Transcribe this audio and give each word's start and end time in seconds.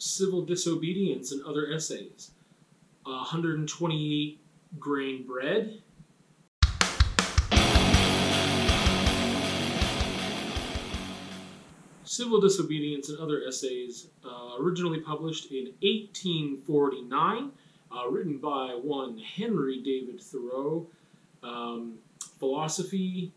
Civil 0.00 0.46
Disobedience 0.46 1.30
and 1.30 1.42
Other 1.44 1.70
Essays, 1.70 2.30
128 3.04 4.40
Grain 4.78 5.26
Bread, 5.26 5.82
Civil 12.02 12.40
Disobedience 12.40 13.10
and 13.10 13.18
Other 13.18 13.42
Essays, 13.46 14.06
uh, 14.24 14.56
originally 14.58 15.00
published 15.00 15.50
in 15.52 15.66
1849, 15.82 17.50
uh, 17.92 18.08
written 18.08 18.38
by 18.38 18.68
one 18.82 19.18
Henry 19.18 19.82
David 19.82 20.18
Thoreau. 20.22 20.86
Um, 21.42 21.98
philosophy, 22.38 23.32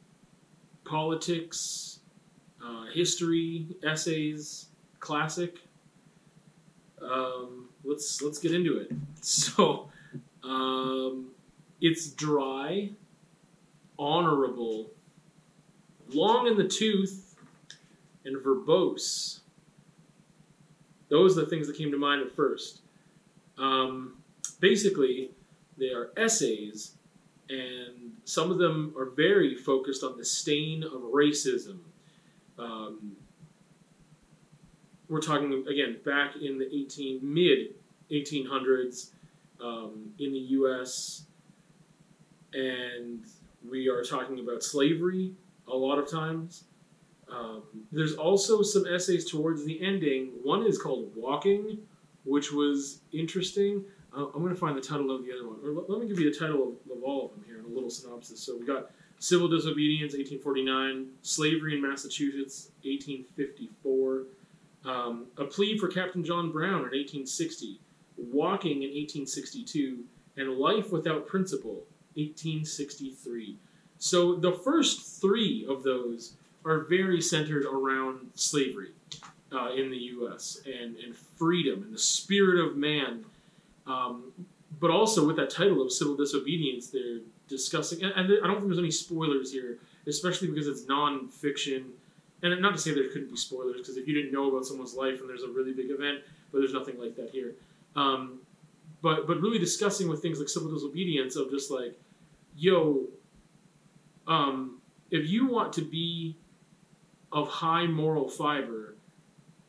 politics, 0.85 1.99
uh, 2.63 2.85
history, 2.85 3.67
essays, 3.83 4.67
classic. 5.01 5.59
Um, 7.03 7.69
let's 7.83 8.21
let's 8.21 8.39
get 8.39 8.53
into 8.53 8.77
it. 8.77 8.91
So, 9.25 9.89
um, 10.43 11.29
it's 11.79 12.09
dry, 12.09 12.89
honorable, 13.97 14.91
long 16.09 16.47
in 16.47 16.57
the 16.57 16.67
tooth, 16.67 17.35
and 18.25 18.35
verbose. 18.43 19.39
Those 21.07 21.37
are 21.37 21.41
the 21.41 21.47
things 21.47 21.67
that 21.67 21.77
came 21.77 21.89
to 21.91 21.97
mind 21.97 22.21
at 22.21 22.35
first. 22.35 22.81
Um, 23.57 24.17
basically, 24.59 25.31
they 25.77 25.91
are 25.91 26.11
essays, 26.17 26.95
and 27.49 28.13
some 28.25 28.51
of 28.51 28.57
them 28.57 28.93
are 28.97 29.05
very 29.05 29.55
focused 29.55 30.03
on 30.03 30.17
the 30.17 30.25
stain 30.25 30.83
of 30.83 31.01
racism. 31.13 31.79
Um, 32.57 33.15
we're 35.13 35.21
talking 35.21 35.63
again 35.69 35.97
back 36.03 36.35
in 36.41 36.57
the 36.57 36.65
18 36.75 37.19
mid 37.21 37.75
1800s 38.09 39.11
um, 39.63 40.11
in 40.17 40.33
the 40.33 40.39
U.S. 40.39 41.25
and 42.53 43.23
we 43.69 43.87
are 43.87 44.03
talking 44.03 44.39
about 44.39 44.63
slavery 44.63 45.31
a 45.67 45.75
lot 45.75 45.99
of 45.99 46.09
times. 46.09 46.63
Um, 47.31 47.61
there's 47.91 48.15
also 48.15 48.63
some 48.63 48.87
essays 48.87 49.29
towards 49.29 49.63
the 49.65 49.79
ending. 49.85 50.31
One 50.41 50.65
is 50.65 50.79
called 50.79 51.11
Walking, 51.15 51.77
which 52.25 52.51
was 52.51 53.01
interesting. 53.11 53.85
Uh, 54.17 54.25
I'm 54.33 54.41
going 54.41 54.49
to 54.49 54.59
find 54.59 54.75
the 54.75 54.81
title 54.81 55.15
of 55.15 55.23
the 55.23 55.31
other 55.31 55.47
one. 55.47 55.59
Or 55.63 55.73
let, 55.73 55.91
let 55.91 55.99
me 56.01 56.07
give 56.07 56.19
you 56.19 56.33
the 56.33 56.37
title 56.37 56.63
of, 56.63 56.97
of 56.97 57.03
all 57.03 57.25
of 57.25 57.31
them 57.33 57.43
here 57.45 57.59
in 57.59 57.65
a 57.65 57.67
little 57.73 57.91
synopsis. 57.91 58.39
So 58.39 58.57
we 58.57 58.65
got 58.65 58.89
Civil 59.19 59.47
Disobedience, 59.47 60.13
1849, 60.13 61.07
Slavery 61.21 61.75
in 61.75 61.81
Massachusetts, 61.83 62.71
1854, 62.83 64.23
um, 64.85 65.27
A 65.37 65.45
Plea 65.45 65.77
for 65.77 65.87
Captain 65.87 66.23
John 66.23 66.51
Brown 66.51 66.79
in 66.79 66.91
1860, 66.91 67.79
Walking 68.17 68.83
in 68.83 68.89
1862, 68.89 70.03
and 70.37 70.57
Life 70.57 70.91
Without 70.91 71.27
Principle, 71.27 71.85
1863. 72.15 73.57
So 73.97 74.35
the 74.35 74.51
first 74.51 75.21
three 75.21 75.65
of 75.69 75.83
those 75.83 76.33
are 76.65 76.79
very 76.79 77.21
centered 77.21 77.65
around 77.65 78.29
slavery 78.35 78.91
uh, 79.51 79.71
in 79.73 79.89
the 79.91 79.97
U.S. 79.97 80.61
and, 80.65 80.95
and 80.97 81.15
freedom 81.15 81.83
and 81.83 81.93
the 81.93 81.99
spirit 81.99 82.65
of 82.65 82.77
man. 82.77 83.25
Um, 83.85 84.31
but 84.79 84.89
also 84.89 85.25
with 85.25 85.35
that 85.37 85.49
title 85.49 85.81
of 85.81 85.91
civil 85.91 86.15
disobedience, 86.15 86.87
they're 86.87 87.19
discussing, 87.47 88.03
and, 88.03 88.13
and 88.13 88.43
I 88.43 88.47
don't 88.47 88.57
think 88.57 88.67
there's 88.67 88.79
any 88.79 88.91
spoilers 88.91 89.51
here, 89.51 89.77
especially 90.07 90.47
because 90.47 90.67
it's 90.67 90.87
non-fiction. 90.87 91.91
And 92.43 92.61
not 92.61 92.73
to 92.73 92.77
say 92.77 92.93
there 92.93 93.07
couldn't 93.07 93.31
be 93.31 93.37
spoilers, 93.37 93.77
because 93.77 93.97
if 93.97 94.07
you 94.07 94.13
didn't 94.13 94.33
know 94.33 94.49
about 94.49 94.65
someone's 94.65 94.93
life 94.93 95.21
and 95.21 95.29
there's 95.29 95.43
a 95.43 95.49
really 95.49 95.73
big 95.73 95.89
event, 95.89 96.19
but 96.51 96.59
there's 96.59 96.73
nothing 96.73 96.99
like 96.99 97.15
that 97.15 97.29
here. 97.29 97.55
Um, 97.95 98.39
but 99.01 99.27
but 99.27 99.39
really 99.41 99.59
discussing 99.59 100.07
with 100.09 100.21
things 100.21 100.39
like 100.39 100.49
civil 100.49 100.71
disobedience 100.71 101.35
of 101.35 101.49
just 101.49 101.71
like, 101.71 101.97
yo, 102.55 103.07
um, 104.27 104.81
if 105.09 105.29
you 105.29 105.47
want 105.47 105.73
to 105.73 105.81
be 105.81 106.35
of 107.31 107.47
high 107.47 107.87
moral 107.87 108.29
fiber, 108.29 108.95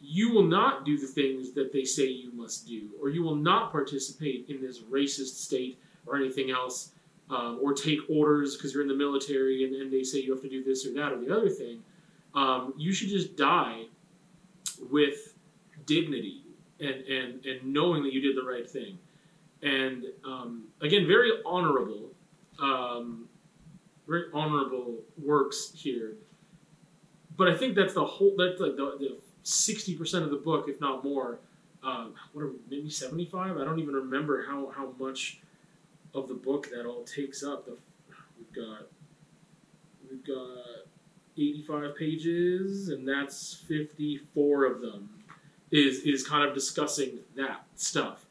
you 0.00 0.30
will 0.30 0.44
not 0.44 0.84
do 0.84 0.98
the 0.98 1.06
things 1.06 1.52
that 1.52 1.72
they 1.72 1.84
say 1.84 2.06
you 2.06 2.30
must 2.32 2.66
do, 2.66 2.90
or 3.00 3.08
you 3.08 3.22
will 3.22 3.36
not 3.36 3.72
participate 3.72 4.46
in 4.48 4.60
this 4.60 4.80
racist 4.80 5.42
state 5.42 5.78
or 6.06 6.16
anything 6.16 6.50
else, 6.50 6.90
um, 7.30 7.58
or 7.62 7.72
take 7.72 8.00
orders 8.10 8.56
because 8.56 8.74
you're 8.74 8.82
in 8.82 8.88
the 8.88 8.94
military 8.94 9.64
and, 9.64 9.74
and, 9.74 9.90
they 9.90 10.02
say 10.02 10.18
you 10.18 10.30
have 10.30 10.42
to 10.42 10.48
do 10.48 10.62
this 10.62 10.86
or 10.86 10.92
that 10.92 11.10
or 11.10 11.18
the 11.18 11.34
other 11.34 11.48
thing. 11.48 11.82
Um, 12.34 12.74
you 12.76 12.92
should 12.92 13.08
just 13.08 13.36
die 13.36 13.84
with 14.90 15.34
dignity 15.86 16.42
and, 16.80 17.04
and, 17.04 17.44
and 17.46 17.72
knowing 17.72 18.02
that 18.02 18.12
you 18.12 18.20
did 18.20 18.36
the 18.36 18.42
right 18.42 18.68
thing. 18.68 18.98
And 19.62 20.04
um, 20.24 20.64
again, 20.80 21.06
very 21.06 21.30
honorable, 21.46 22.10
um, 22.60 23.28
very 24.06 24.24
honorable 24.34 24.98
works 25.22 25.72
here. 25.74 26.16
But 27.36 27.48
I 27.48 27.56
think 27.56 27.74
that's 27.74 27.94
the 27.94 28.04
whole. 28.04 28.34
That's 28.36 28.60
like 28.60 28.76
the 28.76 29.18
sixty 29.42 29.96
percent 29.96 30.24
of 30.24 30.30
the 30.30 30.36
book, 30.36 30.66
if 30.68 30.80
not 30.80 31.02
more. 31.02 31.40
Um, 31.82 32.14
what 32.32 32.42
are 32.42 32.52
maybe 32.70 32.90
seventy 32.90 33.26
five? 33.26 33.56
I 33.56 33.64
don't 33.64 33.78
even 33.78 33.94
remember 33.94 34.44
how 34.46 34.70
how 34.76 34.92
much 34.98 35.40
of 36.14 36.28
the 36.28 36.34
book 36.34 36.68
that 36.70 36.86
all 36.86 37.02
takes 37.04 37.42
up. 37.42 37.66
The, 37.66 37.76
we've 38.38 38.52
got 38.52 38.86
we've 40.08 40.24
got 40.24 40.86
eighty 41.36 41.62
five 41.62 41.96
pages, 41.96 42.88
and 42.88 43.06
that's 43.06 43.54
fifty 43.68 44.20
four 44.34 44.64
of 44.64 44.80
them 44.80 45.08
is 45.70 46.00
is 46.00 46.26
kind 46.26 46.48
of 46.48 46.54
discussing 46.54 47.18
that 47.36 47.66
stuff. 47.74 48.26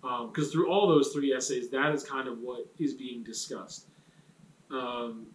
Because 0.00 0.46
um, 0.46 0.52
through 0.52 0.70
all 0.70 0.86
those 0.86 1.12
three 1.12 1.34
essays, 1.34 1.68
that 1.70 1.92
is 1.92 2.04
kind 2.04 2.28
of 2.28 2.38
what 2.38 2.66
is 2.78 2.94
being 2.94 3.22
discussed. 3.24 3.86
Um, 4.70 5.26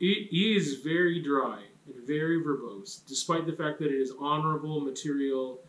it 0.00 0.28
is 0.32 0.80
very 0.80 1.22
dry 1.22 1.62
and 1.86 2.06
very 2.06 2.42
verbose, 2.42 3.00
despite 3.06 3.46
the 3.46 3.52
fact 3.52 3.78
that 3.78 3.86
it 3.86 3.98
is 3.98 4.12
honorable 4.20 4.80
material 4.80 5.60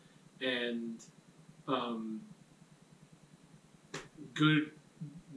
and 0.42 1.04
um, 1.68 2.20
good 4.34 4.72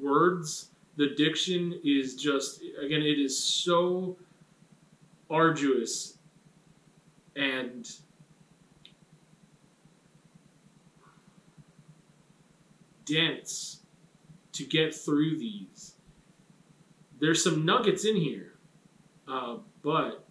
words. 0.01 0.71
The 0.97 1.15
diction 1.17 1.81
is 1.85 2.17
just, 2.17 2.63
again, 2.83 3.03
it 3.03 3.19
is 3.19 3.39
so 3.39 4.17
arduous 5.31 6.19
and 7.37 7.89
dense 13.05 13.81
to 14.53 14.65
get 14.65 14.95
through 14.95 15.39
these. 15.39 15.95
There's 17.21 17.43
some 17.43 17.65
nuggets 17.65 18.05
in 18.05 18.17
here, 18.17 18.55
uh, 19.29 19.59
but 19.83 20.25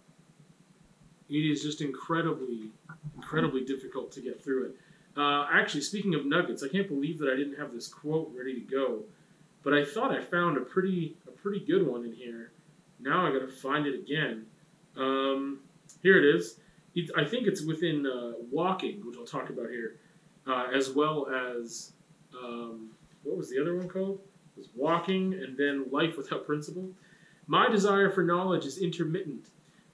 it 1.28 1.34
is 1.34 1.62
just 1.62 1.80
incredibly, 1.80 2.70
incredibly 3.14 3.64
difficult 3.64 4.12
to 4.12 4.20
get 4.20 4.42
through 4.42 4.66
it. 4.66 4.76
Uh, 5.16 5.46
actually, 5.52 5.82
speaking 5.82 6.14
of 6.14 6.26
nuggets, 6.26 6.62
I 6.62 6.68
can't 6.68 6.88
believe 6.88 7.18
that 7.18 7.30
I 7.32 7.36
didn't 7.36 7.58
have 7.58 7.72
this 7.72 7.88
quote 7.88 8.32
ready 8.36 8.54
to 8.54 8.60
go, 8.60 9.02
but 9.62 9.74
I 9.74 9.84
thought 9.84 10.12
I 10.12 10.20
found 10.20 10.56
a 10.56 10.60
pretty, 10.60 11.16
a 11.28 11.30
pretty 11.30 11.60
good 11.60 11.86
one 11.86 12.04
in 12.04 12.12
here. 12.12 12.52
Now 13.00 13.26
I 13.26 13.32
got 13.32 13.40
to 13.40 13.48
find 13.48 13.86
it 13.86 13.94
again. 13.94 14.46
Um, 14.96 15.60
here 16.02 16.18
it 16.18 16.34
is. 16.34 16.58
It, 16.94 17.10
I 17.16 17.24
think 17.24 17.46
it's 17.46 17.62
within 17.62 18.06
uh, 18.06 18.32
walking, 18.50 19.06
which 19.06 19.16
I'll 19.16 19.24
talk 19.24 19.50
about 19.50 19.70
here, 19.70 19.96
uh, 20.46 20.66
as 20.74 20.90
well 20.90 21.28
as 21.28 21.92
um, 22.36 22.90
what 23.22 23.36
was 23.36 23.48
the 23.50 23.60
other 23.60 23.76
one 23.76 23.88
called? 23.88 24.20
It 24.56 24.60
was 24.60 24.68
walking 24.74 25.34
and 25.34 25.56
then 25.56 25.86
life 25.90 26.16
without 26.16 26.46
principle. 26.46 26.88
My 27.46 27.68
desire 27.68 28.10
for 28.10 28.22
knowledge 28.22 28.64
is 28.64 28.78
intermittent 28.78 29.46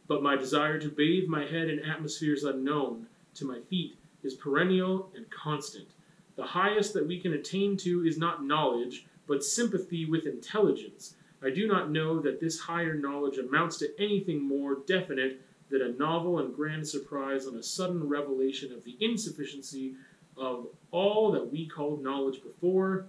but 0.09 0.23
my 0.23 0.37
desire 0.37 0.79
to 0.79 0.89
bathe 0.89 1.29
my 1.29 1.45
head 1.45 1.69
in 1.69 1.81
atmospheres 1.81 2.45
unknown 2.45 3.07
to 3.35 3.45
my 3.45 3.61
feet 3.69 3.97
is 4.23 4.35
perennial 4.35 5.11
and 5.15 5.29
constant. 5.31 5.89
The 6.37 6.45
highest 6.45 6.93
that 6.95 7.07
we 7.07 7.19
can 7.19 7.33
attain 7.33 7.77
to 7.79 8.05
is 8.05 8.19
not 8.19 8.45
knowledge, 8.45 9.07
but 9.27 9.43
sympathy 9.43 10.05
with 10.05 10.27
intelligence. 10.27 11.15
I 11.43 11.51
do 11.51 11.67
not 11.67 11.91
know 11.91 12.21
that 12.21 12.41
this 12.41 12.59
higher 12.59 12.95
knowledge 12.95 13.39
amounts 13.39 13.77
to 13.79 13.89
anything 13.99 14.43
more 14.43 14.79
definite 14.87 15.41
than 15.71 15.83
a 15.83 15.89
novel 15.91 16.39
and 16.39 16.55
grand 16.55 16.87
surprise 16.87 17.47
on 17.47 17.57
a 17.57 17.63
sudden 17.63 18.09
revelation 18.09 18.73
of 18.73 18.85
the 18.85 18.97
insufficiency 19.01 19.95
of 20.37 20.67
all 20.91 21.33
that 21.33 21.53
we 21.53 21.67
called 21.67 22.03
knowledge 22.03 22.43
before. 22.43 23.07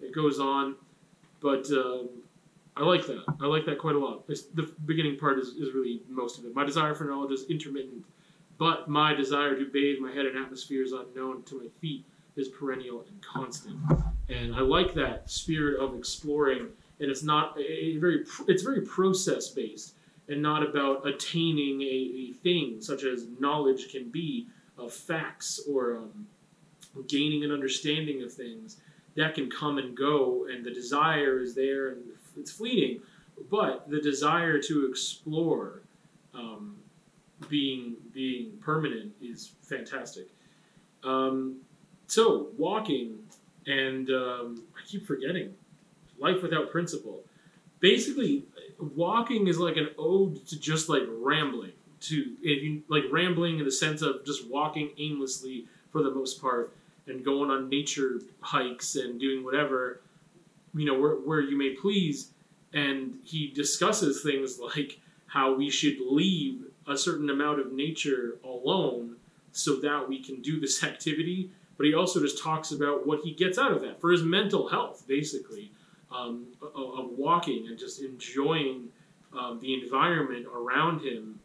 It 0.00 0.14
goes 0.14 0.38
on, 0.38 0.76
but 1.40 1.66
um, 1.70 2.08
I 2.76 2.82
like 2.82 3.06
that. 3.06 3.24
I 3.40 3.46
like 3.46 3.64
that 3.66 3.78
quite 3.78 3.94
a 3.94 3.98
lot. 3.98 4.24
It's, 4.28 4.42
the 4.42 4.70
beginning 4.84 5.18
part 5.18 5.38
is, 5.38 5.48
is 5.48 5.74
really 5.74 6.02
most 6.08 6.38
of 6.38 6.44
it. 6.44 6.54
My 6.54 6.64
desire 6.64 6.94
for 6.94 7.04
knowledge 7.04 7.32
is 7.32 7.46
intermittent, 7.48 8.04
but 8.58 8.88
my 8.88 9.14
desire 9.14 9.58
to 9.58 9.64
bathe 9.66 9.98
my 9.98 10.12
head 10.12 10.26
in 10.26 10.36
atmospheres 10.36 10.92
unknown 10.92 11.42
to 11.44 11.58
my 11.58 11.68
feet 11.80 12.04
is 12.36 12.48
perennial 12.48 13.04
and 13.08 13.22
constant. 13.22 13.78
And 14.28 14.54
I 14.54 14.60
like 14.60 14.92
that 14.94 15.30
spirit 15.30 15.80
of 15.80 15.94
exploring. 15.96 16.68
And 17.00 17.10
it's 17.10 17.22
not 17.22 17.58
a, 17.58 17.98
very 17.98 18.24
it's 18.48 18.62
very 18.62 18.80
process 18.82 19.48
based 19.48 19.94
and 20.28 20.42
not 20.42 20.62
about 20.62 21.06
attaining 21.06 21.82
a, 21.82 21.84
a, 21.84 22.32
thing 22.42 22.80
such 22.80 23.04
as 23.04 23.26
knowledge 23.38 23.90
can 23.92 24.08
be 24.10 24.48
of 24.76 24.92
facts 24.92 25.60
or 25.68 25.98
um, 25.98 26.26
gaining 27.06 27.44
an 27.44 27.52
understanding 27.52 28.22
of 28.22 28.32
things. 28.32 28.78
That 29.16 29.34
can 29.34 29.50
come 29.50 29.78
and 29.78 29.96
go, 29.96 30.46
and 30.50 30.64
the 30.64 30.70
desire 30.70 31.40
is 31.40 31.54
there 31.54 31.88
and 31.88 32.02
it's 32.36 32.50
fleeting, 32.50 33.00
but 33.50 33.88
the 33.88 34.00
desire 34.00 34.60
to 34.62 34.86
explore 34.86 35.82
um, 36.34 36.76
being 37.48 37.96
being 38.12 38.52
permanent 38.60 39.12
is 39.22 39.52
fantastic. 39.62 40.28
Um, 41.02 41.60
so 42.06 42.48
walking 42.56 43.18
and 43.66 44.10
um, 44.10 44.62
I 44.76 44.86
keep 44.86 45.06
forgetting 45.06 45.54
life 46.18 46.42
without 46.42 46.70
principle. 46.70 47.24
Basically, 47.80 48.44
walking 48.78 49.46
is 49.48 49.58
like 49.58 49.76
an 49.76 49.90
ode 49.98 50.46
to 50.48 50.58
just 50.58 50.88
like 50.88 51.02
rambling. 51.08 51.72
To 52.00 52.36
if 52.42 52.62
you 52.62 52.82
like 52.88 53.04
rambling 53.10 53.58
in 53.58 53.64
the 53.64 53.72
sense 53.72 54.02
of 54.02 54.24
just 54.24 54.48
walking 54.48 54.90
aimlessly 54.98 55.66
for 55.90 56.02
the 56.02 56.10
most 56.10 56.40
part 56.40 56.74
and 57.06 57.24
going 57.24 57.50
on 57.50 57.68
nature 57.68 58.20
hikes 58.40 58.96
and 58.96 59.18
doing 59.18 59.44
whatever, 59.44 60.00
you 60.74 60.84
know, 60.84 60.98
where, 60.98 61.14
where 61.14 61.40
you 61.40 61.56
may 61.56 61.70
please. 61.70 62.32
And 62.72 63.18
he 63.24 63.48
discusses 63.48 64.22
things 64.22 64.58
like 64.58 64.98
how 65.26 65.54
we 65.54 65.70
should 65.70 65.96
leave 66.00 66.64
a 66.86 66.96
certain 66.96 67.30
amount 67.30 67.60
of 67.60 67.72
nature 67.72 68.38
alone 68.44 69.16
so 69.52 69.76
that 69.76 70.08
we 70.08 70.22
can 70.22 70.42
do 70.42 70.60
this 70.60 70.82
activity. 70.92 71.50
But 71.76 71.86
he 71.86 71.94
also 71.94 72.20
just 72.20 72.42
talks 72.42 72.72
about 72.72 73.06
what 73.06 73.20
he 73.22 73.32
gets 73.32 73.58
out 73.58 73.72
of 73.72 73.82
that 73.82 74.00
for 74.00 74.10
his 74.10 74.22
mental 74.22 74.68
health, 74.68 75.04
basically, 75.06 75.72
um, 76.16 76.46
of, 76.62 77.10
walking 77.10 77.66
and 77.68 77.78
just 77.78 78.00
enjoying 78.00 78.88
um, 79.38 79.58
the 79.60 79.74
environment 79.74 80.46
around 80.46 81.00
him. 81.00 81.40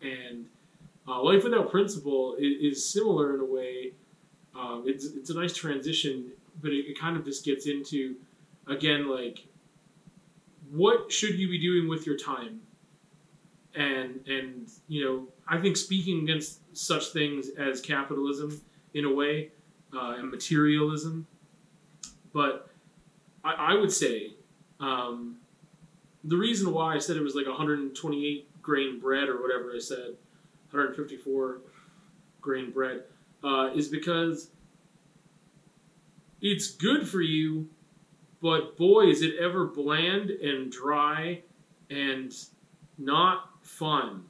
And 0.00 0.46
uh, 1.08 1.22
Life 1.22 1.44
Without 1.44 1.70
Principle 1.70 2.36
is, 2.38 2.76
is, 2.76 2.92
similar 2.92 3.34
in 3.34 3.40
a 3.40 3.44
way. 3.44 3.92
Um, 4.54 4.84
it's, 4.86 5.06
it's 5.06 5.30
a 5.30 5.34
nice 5.34 5.54
transition, 5.54 6.30
but 6.60 6.70
it, 6.70 6.90
it 6.90 6.98
kind 6.98 7.16
of 7.16 7.24
just 7.24 7.44
gets 7.44 7.66
into, 7.66 8.16
again, 8.68 9.08
like, 9.08 9.46
what 10.70 11.10
should 11.10 11.38
you 11.38 11.48
be 11.48 11.58
doing 11.58 11.88
with 11.88 12.06
your 12.06 12.16
time? 12.16 12.60
and 13.74 14.20
and 14.26 14.70
you 14.88 15.04
know 15.04 15.26
I 15.48 15.60
think 15.60 15.76
speaking 15.76 16.22
against 16.22 16.60
such 16.76 17.08
things 17.08 17.50
as 17.58 17.80
capitalism 17.80 18.60
in 18.94 19.04
a 19.04 19.12
way 19.12 19.50
uh, 19.94 20.16
and 20.18 20.30
materialism, 20.30 21.26
but 22.32 22.71
I, 23.44 23.52
I 23.52 23.74
would 23.74 23.92
say 23.92 24.34
um, 24.80 25.36
the 26.24 26.36
reason 26.36 26.72
why 26.72 26.94
I 26.94 26.98
said 26.98 27.16
it 27.16 27.22
was 27.22 27.34
like 27.34 27.46
128 27.46 28.62
grain 28.62 29.00
bread 29.00 29.28
or 29.28 29.40
whatever 29.40 29.72
I 29.74 29.78
said, 29.78 30.16
154 30.70 31.58
grain 32.40 32.70
bread, 32.70 33.04
uh, 33.42 33.70
is 33.74 33.88
because 33.88 34.50
it's 36.40 36.72
good 36.72 37.08
for 37.08 37.20
you, 37.20 37.68
but 38.40 38.76
boy, 38.76 39.06
is 39.06 39.22
it 39.22 39.34
ever 39.40 39.66
bland 39.66 40.30
and 40.30 40.70
dry 40.70 41.42
and 41.90 42.34
not 42.98 43.50
fun. 43.62 44.24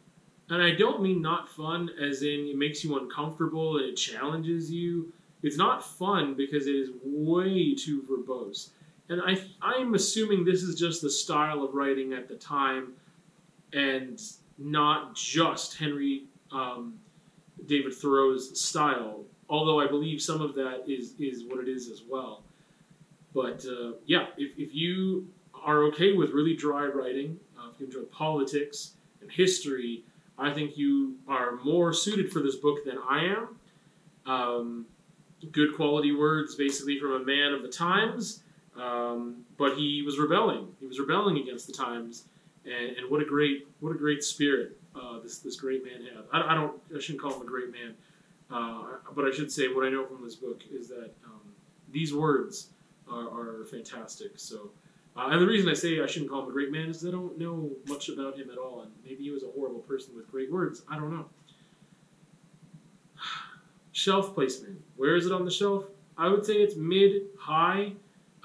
And 0.51 0.63
I 0.63 0.73
don't 0.73 1.03
mean 1.03 1.23
not 1.23 1.49
fun 1.49 1.91
as 2.01 2.23
in 2.23 2.49
it 2.49 2.57
makes 2.57 2.85
you 2.85 2.99
uncomfortable 2.99 3.79
and 3.79 3.87
it 3.87 3.97
challenges 3.97 4.71
you. 4.71 5.13
It's 5.43 5.57
not 5.57 5.85
fun 5.85 6.35
because 6.35 6.67
it 6.67 6.75
is 6.75 6.91
way 7.03 7.75
too 7.75 8.03
verbose. 8.03 8.71
And 9.13 9.21
I, 9.21 9.39
I'm 9.61 9.95
assuming 9.95 10.45
this 10.45 10.63
is 10.63 10.79
just 10.79 11.03
the 11.03 11.11
style 11.11 11.63
of 11.63 11.75
writing 11.75 12.15
at 12.15 12.29
the 12.29 12.35
time 12.35 12.95
and 13.75 14.21
not 14.57 15.15
just 15.15 15.77
Henry 15.77 16.25
um, 16.51 16.95
David 17.67 17.93
Thoreau's 17.93 18.59
style, 18.59 19.25
although 19.51 19.79
I 19.81 19.87
believe 19.87 20.23
some 20.23 20.41
of 20.41 20.55
that 20.55 20.85
is, 20.87 21.15
is 21.19 21.45
what 21.45 21.61
it 21.61 21.69
is 21.69 21.89
as 21.89 22.03
well. 22.09 22.43
But 23.35 23.67
uh, 23.67 23.93
yeah, 24.07 24.27
if, 24.39 24.59
if 24.59 24.75
you 24.75 25.29
are 25.63 25.85
okay 25.85 26.15
with 26.15 26.31
really 26.31 26.57
dry 26.57 26.87
writing, 26.87 27.39
uh, 27.59 27.69
if 27.73 27.81
you 27.81 27.87
enjoy 27.87 28.03
politics, 28.05 28.93
and 29.21 29.31
history, 29.31 30.05
I 30.39 30.53
think 30.53 30.77
you 30.77 31.17
are 31.29 31.57
more 31.65 31.93
suited 31.93 32.33
for 32.33 32.41
this 32.41 32.57
book 32.57 32.85
than 32.85 32.97
I 33.09 33.25
am. 33.27 33.49
Um, 34.27 34.87
good 35.53 35.77
quality 35.77 36.13
words, 36.13 36.55
basically 36.55 36.99
from 36.99 37.13
a 37.13 37.25
man 37.25 37.53
of 37.53 37.63
the 37.63 37.69
times, 37.69 38.43
um, 38.81 39.45
but 39.59 39.77
he 39.77 40.03
was 40.03 40.19
rebelling. 40.19 40.69
He 40.81 40.87
was 40.87 40.99
rebelling 40.99 41.39
against 41.39 41.67
the 41.67 41.73
times, 41.73 42.25
and, 42.65 42.97
and 42.97 43.11
what 43.11 43.21
a 43.21 43.25
great 43.25 43.69
what 43.81 43.91
a 43.91 43.99
great 43.99 44.25
spirit 44.25 44.79
uh, 44.95 45.21
this 45.21 45.39
this 45.39 45.57
great 45.57 45.85
man 45.85 46.03
had. 46.03 46.25
I, 46.33 46.53
I, 46.53 46.55
don't 46.55 46.81
I 46.95 47.01
shouldn't 47.01 47.23
call 47.23 47.35
him 47.35 47.43
a 47.43 47.47
great 47.47 47.71
man, 47.71 47.95
uh, 48.51 48.85
but 49.15 49.25
I 49.25 49.31
should 49.31 49.53
say 49.53 49.69
what 49.69 49.85
I 49.85 49.91
know 49.91 50.07
from 50.07 50.23
this 50.25 50.37
book 50.37 50.63
is 50.71 50.89
that 50.89 51.11
um, 51.25 51.41
these 51.91 52.15
words 52.15 52.69
are, 53.11 53.29
are 53.29 53.65
fantastic. 53.71 54.33
So. 54.37 54.71
Uh, 55.15 55.29
and 55.31 55.43
the 55.43 55.47
reason 55.47 55.69
I 55.69 55.75
say 55.75 56.01
I 56.01 56.07
shouldn't 56.07 56.31
call 56.31 56.43
him 56.43 56.49
a 56.49 56.53
great 56.53 56.73
man 56.73 56.89
is 56.89 57.05
I 57.05 57.11
don't 57.11 57.39
know 57.39 57.71
much 57.87 58.09
about 58.09 58.39
him 58.39 58.49
at 58.49 58.57
all, 58.57 58.81
and 58.81 58.91
maybe 59.05 59.25
he 59.25 59.31
was 59.31 59.43
a 59.43 59.47
horrible 59.49 59.81
person 59.81 60.17
with 60.17 60.27
great 60.31 60.51
words. 60.51 60.85
I 60.91 60.97
don't 60.97 61.11
know. 61.11 61.27
Shelf 63.93 64.33
placement. 64.33 64.81
Where 64.97 65.15
is 65.15 65.27
it 65.27 65.33
on 65.33 65.45
the 65.45 65.51
shelf? 65.51 65.85
I 66.17 66.29
would 66.29 66.47
say 66.47 66.55
it's 66.55 66.77
mid 66.77 67.25
high, 67.39 67.93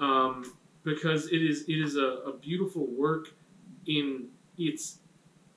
um, 0.00 0.52
because 0.84 1.26
it 1.28 1.42
is 1.42 1.62
it 1.68 1.80
is 1.80 1.96
a, 1.96 2.22
a 2.26 2.32
beautiful 2.32 2.86
work 2.86 3.30
in 3.86 4.28
its 4.56 4.98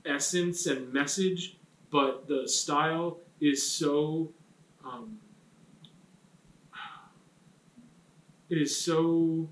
essence 0.05 0.65
and 0.65 0.91
message, 0.91 1.57
but 1.89 2.27
the 2.27 2.47
style 2.47 3.19
is 3.39 3.65
so. 3.67 4.31
Um, 4.85 5.19
it 8.49 8.57
is 8.57 8.75
so 8.75 9.47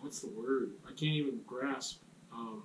what's 0.00 0.20
the 0.20 0.28
word? 0.28 0.72
I 0.84 0.88
can't 0.88 1.12
even 1.12 1.40
grasp. 1.46 2.00
Um, 2.32 2.64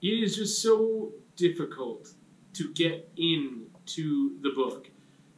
it 0.00 0.06
is 0.06 0.36
just 0.36 0.62
so 0.62 1.12
difficult 1.36 2.12
to 2.54 2.72
get 2.72 3.10
into 3.86 4.40
the 4.42 4.50
book. 4.50 4.88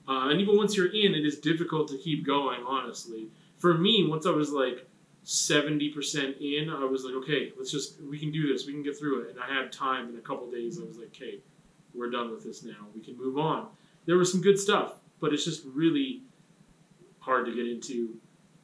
Uh, 0.06 0.28
and 0.28 0.40
even 0.40 0.56
once 0.56 0.76
you're 0.76 0.92
in, 0.92 1.14
it 1.14 1.24
is 1.24 1.38
difficult 1.38 1.88
to 1.88 1.98
keep 1.98 2.26
going, 2.26 2.62
honestly. 2.66 3.28
For 3.58 3.74
me, 3.74 4.06
once 4.06 4.26
I 4.26 4.30
was 4.30 4.50
like 4.50 4.86
70% 5.24 6.40
in, 6.40 6.68
I 6.68 6.84
was 6.84 7.04
like, 7.04 7.14
okay, 7.14 7.52
let's 7.56 7.70
just, 7.70 8.02
we 8.02 8.18
can 8.18 8.30
do 8.30 8.52
this, 8.52 8.66
we 8.66 8.72
can 8.72 8.82
get 8.82 8.98
through 8.98 9.22
it. 9.22 9.30
And 9.30 9.40
I 9.40 9.46
had 9.46 9.72
time 9.72 10.10
in 10.10 10.16
a 10.16 10.20
couple 10.20 10.50
days, 10.50 10.78
I 10.78 10.84
was 10.84 10.98
like, 10.98 11.08
okay, 11.08 11.38
we're 11.94 12.10
done 12.10 12.30
with 12.30 12.44
this 12.44 12.62
now, 12.62 12.86
we 12.94 13.00
can 13.00 13.16
move 13.16 13.38
on. 13.38 13.68
There 14.04 14.16
was 14.16 14.30
some 14.30 14.42
good 14.42 14.58
stuff, 14.58 14.94
but 15.20 15.32
it's 15.32 15.44
just 15.44 15.64
really 15.64 16.22
hard 17.20 17.46
to 17.46 17.54
get 17.54 17.66
into. 17.66 18.16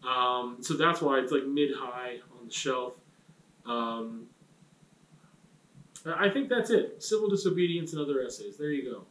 Um, 0.07 0.59
so 0.61 0.75
that's 0.75 1.01
why 1.01 1.19
it's 1.19 1.33
like 1.33 1.47
mid 1.47 1.71
high 1.75 2.19
on 2.39 2.47
the 2.47 2.53
shelf. 2.53 2.95
Um, 3.65 4.27
I 6.05 6.29
think 6.29 6.49
that's 6.49 6.71
it. 6.71 7.03
Civil 7.03 7.29
disobedience 7.29 7.93
and 7.93 8.03
other 8.03 8.23
essays. 8.23 8.57
There 8.57 8.71
you 8.71 8.91
go. 8.91 9.05